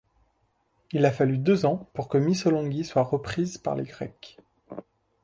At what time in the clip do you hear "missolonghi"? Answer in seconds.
2.17-2.83